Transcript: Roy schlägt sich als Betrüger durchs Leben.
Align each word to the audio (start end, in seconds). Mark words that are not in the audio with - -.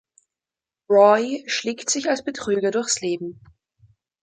Roy 0.89 1.43
schlägt 1.45 1.91
sich 1.91 2.09
als 2.09 2.23
Betrüger 2.23 2.71
durchs 2.71 3.01
Leben. 3.01 3.39